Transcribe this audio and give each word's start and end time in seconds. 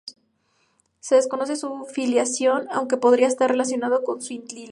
Se 0.99 1.13
desconoce 1.13 1.55
su 1.55 1.85
filiación, 1.85 2.65
aunque 2.71 2.97
podría 2.97 3.27
estar 3.27 3.51
relacionado 3.51 4.03
con 4.03 4.19
Suintila. 4.19 4.59